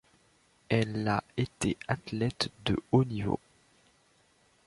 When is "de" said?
2.65-2.75